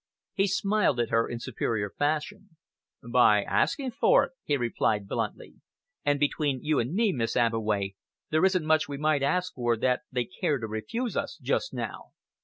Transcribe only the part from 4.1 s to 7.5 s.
it," he replied bluntly. "And between you and me, Miss